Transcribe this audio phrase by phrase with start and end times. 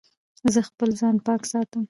[0.53, 1.79] زه خپل ځان پاک ساتم.